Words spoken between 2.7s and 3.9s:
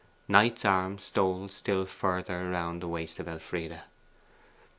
the waist of Elfride.